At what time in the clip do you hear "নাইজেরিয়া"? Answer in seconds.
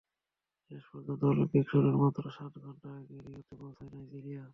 3.93-4.43